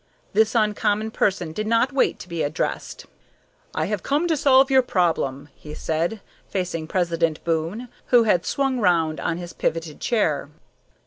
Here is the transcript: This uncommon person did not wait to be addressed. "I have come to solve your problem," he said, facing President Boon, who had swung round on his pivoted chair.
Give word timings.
This 0.33 0.55
uncommon 0.55 1.11
person 1.11 1.53
did 1.53 1.67
not 1.67 1.93
wait 1.93 2.17
to 2.21 2.27
be 2.27 2.41
addressed. 2.41 3.05
"I 3.75 3.85
have 3.85 4.01
come 4.01 4.25
to 4.29 4.35
solve 4.35 4.71
your 4.71 4.81
problem," 4.81 5.49
he 5.53 5.75
said, 5.75 6.21
facing 6.49 6.87
President 6.87 7.43
Boon, 7.43 7.87
who 8.07 8.23
had 8.23 8.43
swung 8.43 8.79
round 8.79 9.19
on 9.19 9.37
his 9.37 9.53
pivoted 9.53 9.99
chair. 9.99 10.49